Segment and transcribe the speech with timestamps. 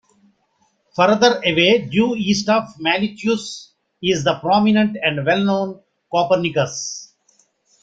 [0.95, 3.67] Further away due east of Milichius
[4.01, 5.79] is the prominent and well-known
[6.11, 7.13] Copernicus.